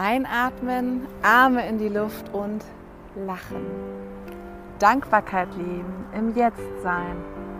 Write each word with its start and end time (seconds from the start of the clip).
Einatmen, 0.00 1.08
Arme 1.22 1.66
in 1.68 1.78
die 1.78 1.88
Luft 1.88 2.32
und 2.32 2.64
lachen. 3.16 3.66
Dankbarkeit 4.78 5.48
leben, 5.56 6.06
im 6.16 6.36
Jetzt 6.36 6.62
sein 6.84 7.16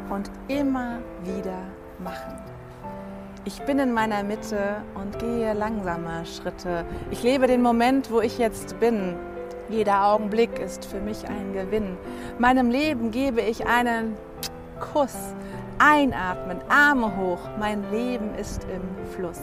und 0.08 0.30
immer 0.46 1.00
wieder 1.24 1.58
machen. 1.98 2.38
Ich 3.44 3.60
bin 3.62 3.80
in 3.80 3.92
meiner 3.92 4.22
Mitte 4.22 4.82
und 4.94 5.18
gehe 5.18 5.52
langsamer 5.52 6.24
Schritte. 6.26 6.84
Ich 7.10 7.24
lebe 7.24 7.48
den 7.48 7.60
Moment, 7.60 8.08
wo 8.12 8.20
ich 8.20 8.38
jetzt 8.38 8.78
bin. 8.78 9.16
Jeder 9.68 10.04
Augenblick 10.04 10.60
ist 10.60 10.84
für 10.84 11.00
mich 11.00 11.26
ein 11.28 11.52
Gewinn. 11.52 11.96
Meinem 12.38 12.70
Leben 12.70 13.10
gebe 13.10 13.40
ich 13.40 13.66
einen 13.66 14.16
Kuss. 14.92 15.34
Einatmen, 15.80 16.58
Arme 16.68 17.16
hoch, 17.16 17.40
mein 17.58 17.82
Leben 17.90 18.32
ist 18.36 18.64
im 18.64 19.06
Fluss. 19.12 19.40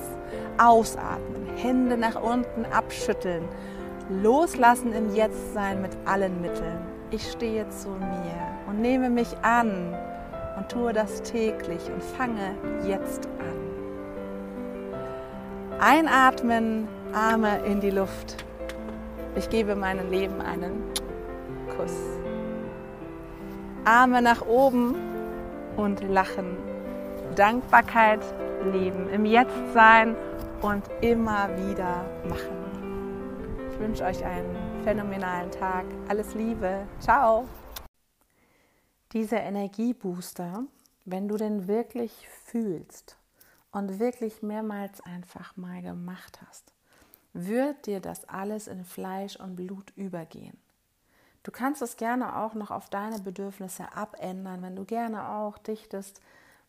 Ausatmen, 0.57 1.34
Hände 1.65 1.97
nach 1.97 2.21
unten 2.21 2.65
abschütteln. 2.71 3.43
Loslassen 4.21 4.93
im 4.93 5.15
Jetztsein 5.15 5.81
mit 5.81 5.97
allen 6.05 6.39
Mitteln. 6.41 6.77
Ich 7.09 7.31
stehe 7.31 7.67
zu 7.69 7.89
mir 7.89 8.35
und 8.67 8.81
nehme 8.81 9.09
mich 9.09 9.35
an 9.41 9.95
und 10.57 10.69
tue 10.69 10.93
das 10.93 11.23
täglich 11.23 11.81
und 11.91 12.03
fange 12.03 12.55
jetzt 12.87 13.27
an. 13.39 13.55
Einatmen, 15.79 16.87
Arme 17.13 17.57
in 17.65 17.79
die 17.79 17.89
Luft. 17.89 18.45
Ich 19.35 19.49
gebe 19.49 19.75
meinem 19.75 20.11
Leben 20.11 20.41
einen 20.41 20.83
Kuss. 21.75 21.97
Arme 23.85 24.21
nach 24.21 24.45
oben 24.45 24.95
und 25.77 26.07
lachen. 26.07 26.57
Dankbarkeit 27.35 28.21
leben, 28.71 29.09
im 29.09 29.25
Jetzt 29.25 29.73
sein 29.73 30.15
und 30.65 30.89
immer 31.01 31.47
wieder 31.57 32.05
machen. 32.27 33.69
Ich 33.71 33.79
wünsche 33.79 34.03
euch 34.03 34.25
einen 34.25 34.83
phänomenalen 34.83 35.51
Tag. 35.51 35.85
Alles 36.07 36.33
Liebe. 36.33 36.87
Ciao. 36.99 37.47
Dieser 39.13 39.41
Energiebooster, 39.41 40.63
wenn 41.05 41.27
du 41.27 41.37
den 41.37 41.67
wirklich 41.67 42.27
fühlst 42.45 43.15
und 43.71 43.99
wirklich 43.99 44.41
mehrmals 44.41 45.01
einfach 45.01 45.55
mal 45.55 45.83
gemacht 45.83 46.39
hast, 46.47 46.73
wird 47.33 47.85
dir 47.85 47.99
das 47.99 48.27
alles 48.27 48.67
in 48.67 48.85
Fleisch 48.85 49.35
und 49.35 49.55
Blut 49.55 49.93
übergehen. 49.95 50.57
Du 51.43 51.51
kannst 51.51 51.83
es 51.83 51.95
gerne 51.95 52.37
auch 52.37 52.55
noch 52.55 52.71
auf 52.71 52.89
deine 52.89 53.19
Bedürfnisse 53.19 53.95
abändern, 53.95 54.63
wenn 54.63 54.75
du 54.75 54.83
gerne 54.83 55.29
auch 55.29 55.59
dichtest 55.59 56.21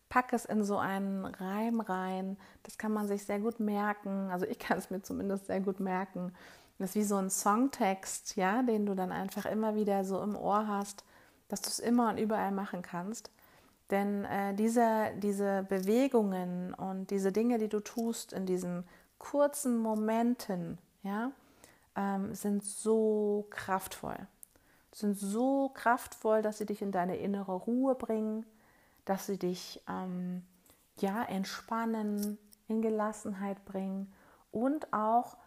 pack 0.09 0.33
es 0.33 0.45
in 0.45 0.63
so 0.63 0.77
einen 0.77 1.25
Reim 1.25 1.79
rein. 1.79 2.37
Das 2.63 2.77
kann 2.77 2.93
man 2.93 3.07
sich 3.07 3.25
sehr 3.25 3.39
gut 3.39 3.59
merken. 3.59 4.29
Also 4.31 4.45
ich 4.45 4.59
kann 4.59 4.77
es 4.77 4.89
mir 4.89 5.01
zumindest 5.01 5.47
sehr 5.47 5.59
gut 5.59 5.79
merken. 5.79 6.33
Das 6.79 6.91
ist 6.91 6.95
wie 6.95 7.03
so 7.03 7.17
ein 7.17 7.29
Songtext, 7.29 8.35
ja, 8.35 8.61
den 8.61 8.85
du 8.85 8.93
dann 8.93 9.11
einfach 9.11 9.45
immer 9.45 9.75
wieder 9.75 10.05
so 10.05 10.21
im 10.21 10.35
Ohr 10.35 10.67
hast, 10.67 11.03
dass 11.47 11.61
du 11.61 11.69
es 11.69 11.79
immer 11.79 12.09
und 12.09 12.17
überall 12.17 12.51
machen 12.51 12.81
kannst. 12.81 13.31
Denn 13.89 14.25
äh, 14.25 14.53
diese, 14.53 15.11
diese 15.17 15.65
Bewegungen 15.67 16.73
und 16.73 17.09
diese 17.09 17.31
Dinge, 17.31 17.57
die 17.57 17.69
du 17.69 17.79
tust 17.79 18.33
in 18.33 18.45
diesen 18.45 18.83
kurzen 19.17 19.77
Momenten, 19.77 20.77
ja, 21.03 21.31
ähm, 21.95 22.35
sind 22.35 22.63
so 22.63 23.47
kraftvoll. 23.49 24.17
Sind 24.91 25.17
so 25.17 25.69
kraftvoll, 25.69 26.41
dass 26.41 26.57
sie 26.57 26.65
dich 26.65 26.81
in 26.81 26.91
deine 26.91 27.17
innere 27.17 27.53
Ruhe 27.53 27.95
bringen, 27.95 28.45
dass 29.07 29.25
sie 29.25 29.39
dich 29.39 29.81
ähm, 29.87 30.43
ja 30.99 31.23
entspannen, 31.23 32.37
in 32.67 32.81
Gelassenheit 32.81 33.63
bringen 33.63 34.13
und 34.51 34.91
auch 34.93 35.37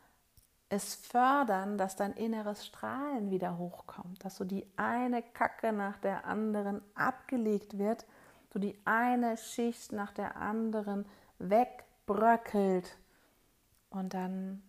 es 0.71 0.95
fördern, 0.95 1.77
dass 1.77 1.97
dein 1.97 2.13
inneres 2.13 2.65
Strahlen 2.65 3.31
wieder 3.31 3.59
hochkommt, 3.59 4.25
dass 4.25 4.37
so 4.37 4.45
die 4.45 4.67
eine 4.77 5.23
Kacke 5.23 5.73
nach 5.73 5.99
der 5.99 6.25
anderen 6.25 6.81
abgelegt 6.95 7.77
wird, 7.77 8.07
so 8.53 8.59
die 8.59 8.81
eine 8.87 9.37
Schicht 9.37 9.93
nach 9.93 10.13
der 10.13 10.37
anderen 10.37 11.05
wegbröckelt 11.39 12.97
und 13.91 14.15
dann 14.15 14.63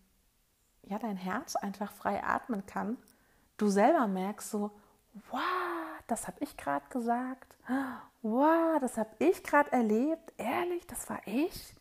ja 0.82 0.98
dein 0.98 1.16
Herz 1.16 1.56
einfach 1.56 1.92
frei 1.92 2.22
atmen 2.22 2.66
kann. 2.66 2.98
Du 3.56 3.68
selber 3.68 4.06
merkst 4.08 4.50
so, 4.50 4.72
wow, 5.30 5.40
das 6.08 6.26
habe 6.26 6.38
ich 6.40 6.56
gerade 6.56 6.86
gesagt 6.90 7.56
wow, 8.22 8.78
das 8.80 8.96
habe 8.96 9.10
ich 9.18 9.42
gerade 9.42 9.72
erlebt, 9.72 10.32
ehrlich, 10.36 10.86
das 10.86 11.08
war 11.10 11.20
ich. 11.26 11.74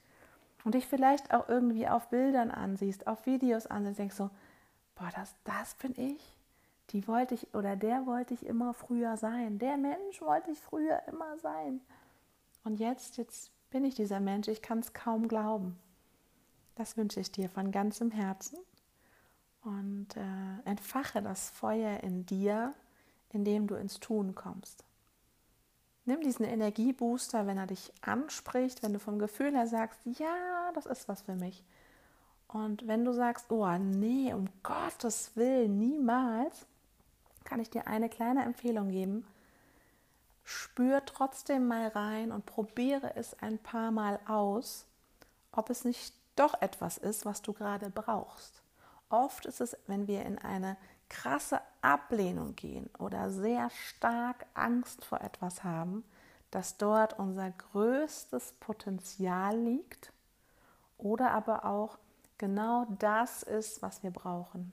Und 0.63 0.75
dich 0.75 0.87
vielleicht 0.87 1.33
auch 1.33 1.49
irgendwie 1.49 1.87
auf 1.87 2.09
Bildern 2.09 2.51
ansiehst, 2.51 3.07
auf 3.07 3.25
Videos 3.25 3.65
ansiehst, 3.67 3.99
denkst 3.99 4.15
so, 4.15 4.29
boah, 4.95 5.09
das, 5.15 5.33
das 5.43 5.75
bin 5.75 5.93
ich. 5.97 6.37
Die 6.91 7.07
wollte 7.07 7.33
ich 7.35 7.53
oder 7.55 7.75
der 7.75 8.05
wollte 8.05 8.33
ich 8.33 8.45
immer 8.45 8.73
früher 8.73 9.17
sein. 9.17 9.59
Der 9.59 9.77
Mensch 9.77 10.21
wollte 10.21 10.51
ich 10.51 10.59
früher 10.59 11.01
immer 11.07 11.37
sein. 11.37 11.81
Und 12.63 12.79
jetzt, 12.79 13.17
jetzt 13.17 13.51
bin 13.71 13.85
ich 13.85 13.95
dieser 13.95 14.19
Mensch, 14.19 14.47
ich 14.47 14.61
kann 14.61 14.79
es 14.79 14.93
kaum 14.93 15.27
glauben. 15.27 15.79
Das 16.75 16.97
wünsche 16.97 17.19
ich 17.19 17.31
dir 17.31 17.49
von 17.49 17.71
ganzem 17.71 18.11
Herzen. 18.11 18.59
Und 19.63 20.17
äh, 20.17 20.69
entfache 20.69 21.21
das 21.21 21.49
Feuer 21.49 22.01
in 22.01 22.25
dir, 22.25 22.73
indem 23.29 23.67
du 23.67 23.75
ins 23.75 23.99
Tun 23.99 24.35
kommst. 24.35 24.83
Nimm 26.05 26.21
diesen 26.21 26.45
Energiebooster, 26.45 27.45
wenn 27.45 27.57
er 27.57 27.67
dich 27.67 27.91
anspricht, 28.01 28.81
wenn 28.81 28.93
du 28.93 28.99
vom 28.99 29.19
Gefühl 29.19 29.53
her 29.55 29.67
sagst, 29.67 29.99
ja, 30.05 30.71
das 30.73 30.85
ist 30.87 31.07
was 31.07 31.21
für 31.21 31.35
mich. 31.35 31.63
Und 32.47 32.87
wenn 32.87 33.05
du 33.05 33.13
sagst, 33.13 33.51
oh 33.51 33.67
nee, 33.77 34.33
um 34.33 34.49
Gottes 34.63 35.31
Willen, 35.35 35.77
niemals, 35.77 36.65
kann 37.43 37.59
ich 37.59 37.69
dir 37.69 37.87
eine 37.87 38.09
kleine 38.09 38.43
Empfehlung 38.43 38.89
geben. 38.89 39.25
Spür 40.43 41.05
trotzdem 41.05 41.67
mal 41.67 41.87
rein 41.89 42.31
und 42.31 42.45
probiere 42.45 43.15
es 43.15 43.39
ein 43.39 43.57
paar 43.57 43.91
Mal 43.91 44.19
aus, 44.27 44.85
ob 45.51 45.69
es 45.69 45.85
nicht 45.85 46.13
doch 46.35 46.61
etwas 46.61 46.97
ist, 46.97 47.25
was 47.25 47.41
du 47.41 47.53
gerade 47.53 47.89
brauchst. 47.89 48.61
Oft 49.11 49.45
ist 49.45 49.59
es, 49.59 49.77
wenn 49.87 50.07
wir 50.07 50.25
in 50.25 50.37
eine 50.37 50.77
krasse 51.09 51.59
Ablehnung 51.81 52.55
gehen 52.55 52.89
oder 52.97 53.29
sehr 53.29 53.69
stark 53.69 54.45
Angst 54.53 55.03
vor 55.03 55.19
etwas 55.19 55.65
haben, 55.65 56.05
dass 56.49 56.77
dort 56.77 57.19
unser 57.19 57.51
größtes 57.51 58.53
Potenzial 58.61 59.57
liegt 59.57 60.13
oder 60.97 61.31
aber 61.31 61.65
auch 61.65 61.99
genau 62.37 62.85
das 62.99 63.43
ist, 63.43 63.81
was 63.81 64.01
wir 64.01 64.11
brauchen. 64.11 64.71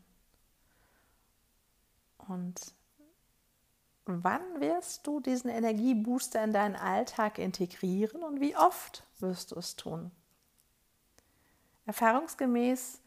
Und 2.29 2.73
wann 4.05 4.61
wirst 4.61 5.07
du 5.07 5.19
diesen 5.19 5.51
Energiebooster 5.51 6.45
in 6.45 6.53
deinen 6.53 6.77
Alltag 6.77 7.39
integrieren 7.39 8.23
und 8.23 8.41
wie 8.41 8.57
oft 8.57 9.03
wirst 9.19 9.51
du 9.51 9.57
es 9.57 9.75
tun? 9.75 10.13
Erfahrungsgemäß 11.87 13.01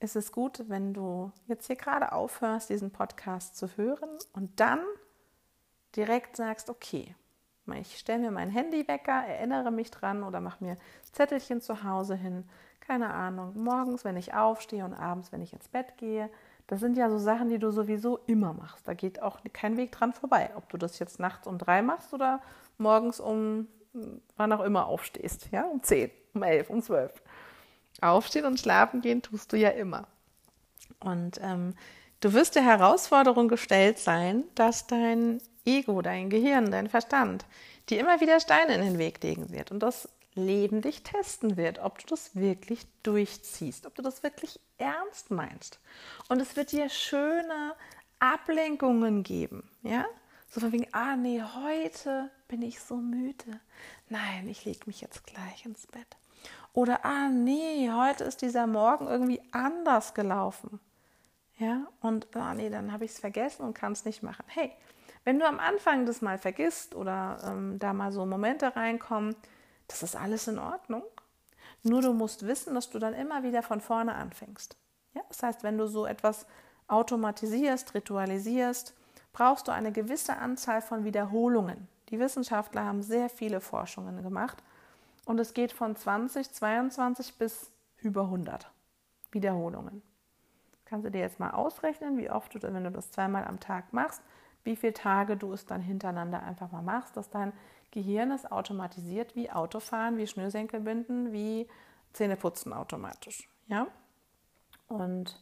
ist 0.00 0.16
es 0.16 0.32
gut, 0.32 0.64
wenn 0.68 0.94
du 0.94 1.32
jetzt 1.46 1.66
hier 1.66 1.76
gerade 1.76 2.12
aufhörst, 2.12 2.70
diesen 2.70 2.90
Podcast 2.90 3.56
zu 3.56 3.68
hören 3.76 4.10
und 4.32 4.60
dann 4.60 4.80
direkt 5.96 6.36
sagst, 6.36 6.70
okay, 6.70 7.14
ich 7.80 7.98
stelle 7.98 8.20
mir 8.20 8.30
meinen 8.30 8.50
Handywecker, 8.50 9.26
erinnere 9.26 9.70
mich 9.70 9.90
dran 9.90 10.22
oder 10.22 10.40
mache 10.40 10.64
mir 10.64 10.76
Zettelchen 11.12 11.60
zu 11.60 11.84
Hause 11.84 12.14
hin. 12.14 12.48
Keine 12.80 13.12
Ahnung, 13.12 13.52
morgens, 13.62 14.04
wenn 14.04 14.16
ich 14.16 14.32
aufstehe 14.32 14.84
und 14.84 14.94
abends, 14.94 15.32
wenn 15.32 15.42
ich 15.42 15.52
ins 15.52 15.68
Bett 15.68 15.98
gehe. 15.98 16.30
Das 16.66 16.80
sind 16.80 16.96
ja 16.96 17.10
so 17.10 17.18
Sachen, 17.18 17.50
die 17.50 17.58
du 17.58 17.70
sowieso 17.70 18.18
immer 18.26 18.54
machst. 18.54 18.88
Da 18.88 18.94
geht 18.94 19.20
auch 19.22 19.40
kein 19.52 19.76
Weg 19.76 19.92
dran 19.92 20.12
vorbei. 20.14 20.50
Ob 20.56 20.68
du 20.70 20.78
das 20.78 20.98
jetzt 20.98 21.18
nachts 21.20 21.46
um 21.46 21.58
drei 21.58 21.82
machst 21.82 22.14
oder 22.14 22.40
morgens 22.78 23.20
um 23.20 23.68
wann 24.36 24.52
auch 24.52 24.62
immer 24.62 24.86
aufstehst. 24.86 25.50
Ja, 25.50 25.64
um 25.64 25.82
zehn, 25.82 26.10
um 26.34 26.42
elf, 26.42 26.70
um 26.70 26.82
zwölf. 26.82 27.22
Aufstehen 28.00 28.46
und 28.46 28.60
schlafen 28.60 29.00
gehen 29.00 29.22
tust 29.22 29.52
du 29.52 29.56
ja 29.56 29.70
immer. 29.70 30.06
Und 31.00 31.40
ähm, 31.42 31.74
du 32.20 32.32
wirst 32.32 32.54
der 32.54 32.64
Herausforderung 32.64 33.48
gestellt 33.48 33.98
sein, 33.98 34.44
dass 34.54 34.86
dein 34.86 35.40
Ego, 35.64 36.02
dein 36.02 36.30
Gehirn, 36.30 36.70
dein 36.70 36.88
Verstand 36.88 37.44
dir 37.88 38.00
immer 38.00 38.20
wieder 38.20 38.40
Steine 38.40 38.74
in 38.74 38.82
den 38.82 38.98
Weg 38.98 39.22
legen 39.22 39.50
wird 39.50 39.70
und 39.70 39.80
das 39.80 40.08
Leben 40.34 40.82
dich 40.82 41.02
testen 41.02 41.56
wird, 41.56 41.80
ob 41.80 41.98
du 41.98 42.06
das 42.06 42.36
wirklich 42.36 42.86
durchziehst, 43.02 43.86
ob 43.86 43.94
du 43.94 44.02
das 44.02 44.22
wirklich 44.22 44.60
ernst 44.78 45.30
meinst. 45.30 45.80
Und 46.28 46.40
es 46.40 46.54
wird 46.54 46.70
dir 46.70 46.88
schöne 46.88 47.74
Ablenkungen 48.20 49.22
geben, 49.22 49.68
ja? 49.82 50.06
So 50.50 50.60
von 50.60 50.72
wegen, 50.72 50.86
ah 50.92 51.16
nee, 51.16 51.42
heute 51.42 52.30
bin 52.46 52.62
ich 52.62 52.80
so 52.80 52.96
müde. 52.96 53.60
Nein, 54.08 54.48
ich 54.48 54.64
lege 54.64 54.80
mich 54.86 55.00
jetzt 55.00 55.26
gleich 55.26 55.66
ins 55.66 55.86
Bett. 55.86 56.16
Oder, 56.78 57.04
ah 57.04 57.28
nee, 57.28 57.90
heute 57.90 58.22
ist 58.22 58.40
dieser 58.40 58.68
Morgen 58.68 59.08
irgendwie 59.08 59.42
anders 59.50 60.14
gelaufen. 60.14 60.78
Ja, 61.56 61.88
und, 62.00 62.28
ah 62.36 62.54
nee, 62.54 62.70
dann 62.70 62.92
habe 62.92 63.04
ich 63.04 63.10
es 63.10 63.18
vergessen 63.18 63.64
und 63.64 63.74
kann 63.74 63.90
es 63.90 64.04
nicht 64.04 64.22
machen. 64.22 64.44
Hey, 64.46 64.70
wenn 65.24 65.40
du 65.40 65.44
am 65.48 65.58
Anfang 65.58 66.06
das 66.06 66.22
mal 66.22 66.38
vergisst 66.38 66.94
oder 66.94 67.38
ähm, 67.44 67.80
da 67.80 67.92
mal 67.92 68.12
so 68.12 68.24
Momente 68.26 68.76
reinkommen, 68.76 69.34
das 69.88 70.04
ist 70.04 70.14
alles 70.14 70.46
in 70.46 70.60
Ordnung. 70.60 71.02
Nur 71.82 72.00
du 72.00 72.12
musst 72.12 72.46
wissen, 72.46 72.76
dass 72.76 72.90
du 72.90 73.00
dann 73.00 73.12
immer 73.12 73.42
wieder 73.42 73.64
von 73.64 73.80
vorne 73.80 74.14
anfängst. 74.14 74.76
Ja, 75.14 75.22
das 75.26 75.42
heißt, 75.42 75.64
wenn 75.64 75.78
du 75.78 75.88
so 75.88 76.06
etwas 76.06 76.46
automatisierst, 76.86 77.92
ritualisierst, 77.94 78.94
brauchst 79.32 79.66
du 79.66 79.72
eine 79.72 79.90
gewisse 79.90 80.36
Anzahl 80.36 80.80
von 80.80 81.02
Wiederholungen. 81.02 81.88
Die 82.10 82.20
Wissenschaftler 82.20 82.84
haben 82.84 83.02
sehr 83.02 83.28
viele 83.28 83.60
Forschungen 83.60 84.22
gemacht 84.22 84.62
und 85.28 85.38
es 85.38 85.52
geht 85.52 85.72
von 85.72 85.94
20, 85.94 86.54
22 86.54 87.36
bis 87.36 87.70
über 87.98 88.22
100 88.22 88.70
Wiederholungen. 89.30 90.00
Kannst 90.86 91.04
du 91.04 91.10
dir 91.10 91.20
jetzt 91.20 91.38
mal 91.38 91.50
ausrechnen, 91.50 92.16
wie 92.16 92.30
oft 92.30 92.54
du, 92.54 92.62
wenn 92.62 92.82
du 92.82 92.90
das 92.90 93.10
zweimal 93.10 93.44
am 93.44 93.60
Tag 93.60 93.92
machst, 93.92 94.22
wie 94.64 94.74
viele 94.74 94.94
Tage 94.94 95.36
du 95.36 95.52
es 95.52 95.66
dann 95.66 95.82
hintereinander 95.82 96.42
einfach 96.42 96.72
mal 96.72 96.80
machst, 96.80 97.14
dass 97.18 97.28
dein 97.28 97.52
Gehirn 97.90 98.30
es 98.30 98.50
automatisiert 98.50 99.36
wie 99.36 99.50
Autofahren, 99.50 100.16
wie 100.16 100.26
Schnürsenkelbinden, 100.26 101.30
wie 101.30 101.68
Zähneputzen 102.14 102.72
automatisch. 102.72 103.50
Ja? 103.66 103.86
Und 104.86 105.38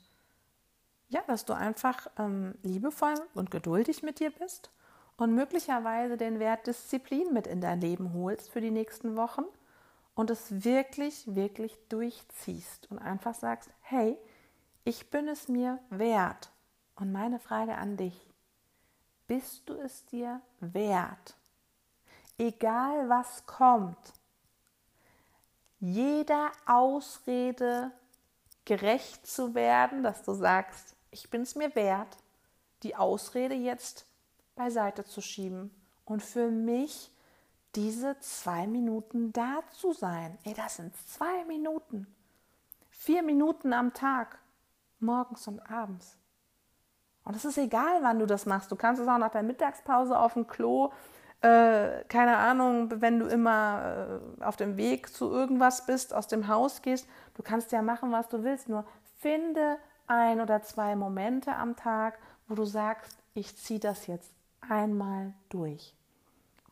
ja, 1.06 1.20
dass 1.28 1.44
du 1.44 1.52
einfach 1.52 2.08
ähm, 2.18 2.56
liebevoll 2.64 3.14
und 3.34 3.52
geduldig 3.52 4.02
mit 4.02 4.18
dir 4.18 4.32
bist 4.32 4.72
und 5.16 5.32
möglicherweise 5.32 6.16
den 6.16 6.40
Wert 6.40 6.66
Disziplin 6.66 7.32
mit 7.32 7.46
in 7.46 7.60
dein 7.60 7.80
Leben 7.80 8.14
holst 8.14 8.50
für 8.50 8.60
die 8.60 8.72
nächsten 8.72 9.14
Wochen 9.14 9.44
und 10.16 10.30
es 10.30 10.64
wirklich, 10.64 11.36
wirklich 11.36 11.78
durchziehst 11.88 12.90
und 12.90 12.98
einfach 12.98 13.34
sagst, 13.34 13.70
hey, 13.82 14.18
ich 14.82 15.10
bin 15.10 15.28
es 15.28 15.46
mir 15.46 15.78
wert. 15.90 16.50
Und 16.96 17.12
meine 17.12 17.38
Frage 17.38 17.76
an 17.76 17.98
dich, 17.98 18.18
bist 19.26 19.68
du 19.68 19.74
es 19.74 20.06
dir 20.06 20.40
wert? 20.60 21.36
Egal 22.38 23.08
was 23.08 23.44
kommt, 23.44 24.14
jeder 25.80 26.50
Ausrede 26.64 27.92
gerecht 28.64 29.26
zu 29.26 29.54
werden, 29.54 30.02
dass 30.02 30.22
du 30.22 30.32
sagst, 30.32 30.96
ich 31.10 31.28
bin 31.28 31.42
es 31.42 31.54
mir 31.54 31.74
wert, 31.74 32.16
die 32.82 32.96
Ausrede 32.96 33.54
jetzt 33.54 34.06
beiseite 34.54 35.04
zu 35.04 35.20
schieben 35.20 35.70
und 36.06 36.22
für 36.22 36.50
mich 36.50 37.10
diese 37.76 38.18
zwei 38.20 38.66
Minuten 38.66 39.32
da 39.32 39.60
zu 39.70 39.92
sein. 39.92 40.38
Ey, 40.44 40.54
das 40.54 40.76
sind 40.76 40.94
zwei 41.08 41.44
Minuten. 41.44 42.06
Vier 42.90 43.22
Minuten 43.22 43.72
am 43.72 43.92
Tag, 43.92 44.38
morgens 44.98 45.46
und 45.46 45.60
abends. 45.70 46.16
Und 47.24 47.36
es 47.36 47.44
ist 47.44 47.58
egal, 47.58 48.02
wann 48.02 48.18
du 48.18 48.26
das 48.26 48.46
machst. 48.46 48.70
Du 48.72 48.76
kannst 48.76 49.02
es 49.02 49.08
auch 49.08 49.18
nach 49.18 49.30
der 49.30 49.42
Mittagspause 49.42 50.18
auf 50.18 50.34
dem 50.34 50.46
Klo, 50.46 50.92
äh, 51.42 52.04
keine 52.04 52.36
Ahnung, 52.38 53.00
wenn 53.02 53.18
du 53.18 53.26
immer 53.26 54.20
äh, 54.40 54.44
auf 54.44 54.56
dem 54.56 54.76
Weg 54.76 55.12
zu 55.12 55.30
irgendwas 55.30 55.84
bist, 55.84 56.14
aus 56.14 56.28
dem 56.28 56.48
Haus 56.48 56.82
gehst. 56.82 57.08
Du 57.34 57.42
kannst 57.42 57.72
ja 57.72 57.82
machen, 57.82 58.10
was 58.10 58.28
du 58.28 58.42
willst. 58.42 58.68
Nur 58.68 58.86
finde 59.18 59.76
ein 60.06 60.40
oder 60.40 60.62
zwei 60.62 60.96
Momente 60.96 61.54
am 61.54 61.76
Tag, 61.76 62.18
wo 62.48 62.54
du 62.54 62.64
sagst, 62.64 63.18
ich 63.34 63.56
ziehe 63.56 63.80
das 63.80 64.06
jetzt 64.06 64.32
einmal 64.60 65.34
durch. 65.48 65.95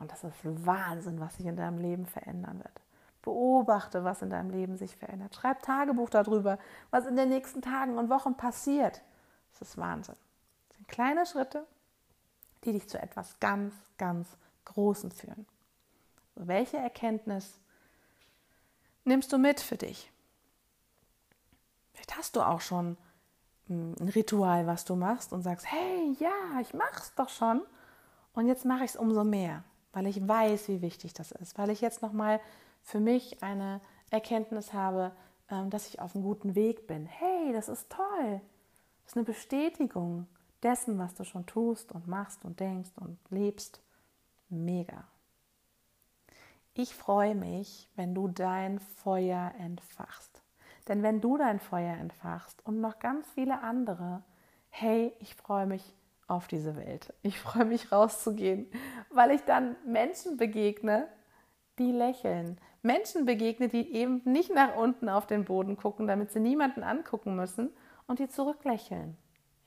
Und 0.04 0.12
das 0.12 0.22
ist 0.22 0.34
Wahnsinn, 0.66 1.18
was 1.18 1.36
sich 1.36 1.46
in 1.46 1.56
deinem 1.56 1.78
Leben 1.78 2.04
verändern 2.04 2.58
wird. 2.58 2.82
Beobachte, 3.22 4.04
was 4.04 4.20
in 4.20 4.28
deinem 4.28 4.50
Leben 4.50 4.76
sich 4.76 4.94
verändert. 4.94 5.34
Schreib 5.34 5.62
Tagebuch 5.62 6.10
darüber, 6.10 6.58
was 6.90 7.06
in 7.06 7.16
den 7.16 7.30
nächsten 7.30 7.62
Tagen 7.62 7.96
und 7.96 8.10
Wochen 8.10 8.36
passiert. 8.36 9.00
Das 9.52 9.66
ist 9.66 9.78
Wahnsinn. 9.78 10.16
Das 10.68 10.76
sind 10.76 10.88
kleine 10.88 11.24
Schritte, 11.24 11.66
die 12.64 12.72
dich 12.72 12.86
zu 12.86 13.00
etwas 13.00 13.40
ganz, 13.40 13.72
ganz 13.96 14.28
Großen 14.66 15.10
führen. 15.10 15.46
Also 16.36 16.48
welche 16.48 16.76
Erkenntnis 16.76 17.58
nimmst 19.04 19.32
du 19.32 19.38
mit 19.38 19.58
für 19.58 19.78
dich? 19.78 20.12
Vielleicht 21.94 22.18
hast 22.18 22.36
du 22.36 22.42
auch 22.42 22.60
schon 22.60 22.98
hm, 23.68 23.94
ein 23.98 24.08
Ritual, 24.10 24.66
was 24.66 24.84
du 24.84 24.96
machst 24.96 25.32
und 25.32 25.40
sagst, 25.40 25.64
hey, 25.72 26.14
ja, 26.18 26.60
ich 26.60 26.74
mach's 26.74 27.14
doch 27.14 27.30
schon. 27.30 27.62
Und 28.34 28.48
jetzt 28.48 28.66
mache 28.66 28.84
ich 28.84 28.90
es 28.90 28.96
umso 28.96 29.24
mehr, 29.24 29.64
weil 29.94 30.06
ich 30.06 30.26
weiß, 30.26 30.69
wie 30.69 30.82
wichtig 30.82 31.14
das 31.14 31.31
ist, 31.31 31.56
weil 31.56 31.70
ich 31.70 31.81
jetzt 31.81 32.02
nochmal 32.02 32.41
für 32.82 33.00
mich 33.00 33.43
eine 33.43 33.81
Erkenntnis 34.11 34.73
habe, 34.73 35.12
ähm, 35.50 35.70
dass 35.70 35.88
ich 35.88 36.00
auf 36.00 36.14
einem 36.14 36.25
guten 36.25 36.55
Weg 36.55 36.87
bin. 36.87 37.06
Hey, 37.06 37.52
das 37.52 37.69
ist 37.69 37.91
toll. 37.91 38.41
Das 39.05 39.12
ist 39.12 39.17
eine 39.17 39.25
Bestätigung 39.25 40.26
dessen, 40.62 40.99
was 40.99 41.14
du 41.14 41.25
schon 41.25 41.46
tust 41.46 41.93
und 41.93 42.08
machst 42.08 42.44
und 42.44 42.61
denkst 42.61 42.91
und 42.96 43.19
lebst. 43.31 43.81
Mega. 44.49 45.05
Ich 46.75 46.94
freue 46.94 47.35
mich, 47.35 47.88
wenn 47.94 48.14
du 48.14 48.29
dein 48.29 48.81
Feuer 48.81 49.52
entfachst. 49.58 50.43
Denn 50.88 51.02
wenn 51.02 51.20
du 51.20 51.38
dein 51.38 51.61
Feuer 51.61 51.97
entfachst 51.97 52.67
und 52.67 52.81
noch 52.81 52.99
ganz 52.99 53.26
viele 53.31 53.62
andere, 53.62 54.23
hey, 54.70 55.14
ich 55.20 55.35
freue 55.35 55.67
mich 55.67 55.94
auf 56.26 56.47
diese 56.49 56.76
Welt. 56.76 57.12
Ich 57.23 57.38
freue 57.38 57.65
mich 57.65 57.93
rauszugehen, 57.93 58.67
weil 59.11 59.31
ich 59.31 59.43
dann 59.43 59.76
Menschen 59.87 60.37
begegne, 60.37 61.09
die 61.79 61.93
lächeln. 61.93 62.59
Menschen 62.82 63.25
begegne, 63.25 63.69
die 63.69 63.93
eben 63.94 64.21
nicht 64.25 64.53
nach 64.53 64.76
unten 64.76 65.09
auf 65.09 65.26
den 65.26 65.44
Boden 65.44 65.76
gucken, 65.76 66.06
damit 66.06 66.31
sie 66.31 66.41
niemanden 66.41 66.82
angucken 66.82 67.35
müssen 67.35 67.71
und 68.06 68.19
die 68.19 68.29
zurücklächeln. 68.29 69.17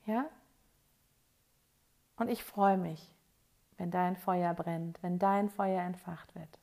Ja? 0.05 0.25
Und 2.15 2.29
ich 2.29 2.43
freue 2.43 2.77
mich, 2.77 3.13
wenn 3.77 3.91
dein 3.91 4.15
Feuer 4.15 4.53
brennt, 4.53 5.01
wenn 5.01 5.19
dein 5.19 5.49
Feuer 5.49 5.81
entfacht 5.81 6.33
wird. 6.35 6.59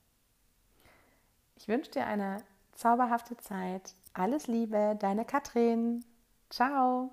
Ich 1.56 1.68
wünsche 1.68 1.90
dir 1.90 2.06
eine 2.06 2.38
zauberhafte 2.72 3.36
Zeit. 3.36 3.94
Alles 4.12 4.46
Liebe, 4.46 4.96
deine 4.98 5.24
Katrin. 5.24 6.04
Ciao. 6.50 7.10